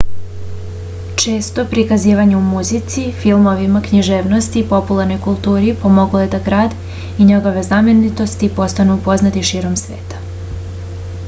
često 1.23 1.65
prikazivanje 1.73 2.37
u 2.37 2.41
muzici 2.45 3.03
filmovima 3.25 3.81
književnosti 3.89 4.63
i 4.63 4.67
popularnoj 4.73 5.19
kulturi 5.27 5.75
pomoglo 5.85 6.23
je 6.23 6.31
da 6.37 6.41
grad 6.49 6.75
i 7.25 7.29
njegove 7.33 7.65
znamenitosti 7.71 8.53
postanu 8.61 8.97
poznati 9.09 9.47
širom 9.53 9.79
sveta 9.87 10.23